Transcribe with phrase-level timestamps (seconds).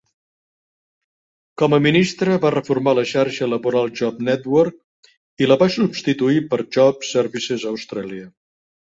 [1.61, 4.83] Com a ministre va reformar la xarxa laboral Job Network,
[5.45, 8.31] i la va substituir per Job Services Australia.